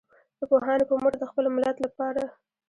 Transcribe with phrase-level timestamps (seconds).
[0.39, 2.23] د پوهانو په مټ د خپل ملت لپاره.